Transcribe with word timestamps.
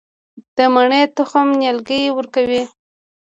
د 0.55 0.57
مڼې 0.73 1.01
تخم 1.15 1.47
نیالګی 1.59 2.01
ورکوي؟ 2.17 2.63